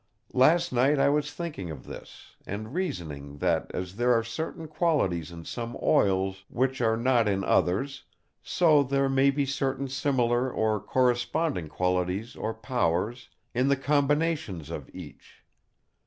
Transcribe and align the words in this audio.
Last 0.33 0.73
night 0.73 0.97
I 0.97 1.09
was 1.09 1.31
thinking 1.31 1.69
of 1.69 1.85
this, 1.85 2.35
and 2.47 2.73
reasoning 2.73 3.37
that 3.37 3.69
as 3.71 3.97
there 3.97 4.13
are 4.13 4.23
certain 4.23 4.67
qualities 4.67 5.31
in 5.31 5.45
some 5.45 5.77
oils 5.79 6.43
which 6.47 6.81
are 6.81 6.97
not 6.97 7.27
in 7.27 7.43
others, 7.43 8.05
so 8.41 8.81
there 8.81 9.07
may 9.09 9.29
be 9.29 9.45
certain 9.45 9.87
similar 9.87 10.51
or 10.51 10.79
corresponding 10.79 11.67
qualities 11.67 12.35
or 12.35 12.51
powers 12.55 13.29
in 13.53 13.67
the 13.67 13.77
combinations 13.77 14.71
of 14.71 14.89
each. 14.91 15.43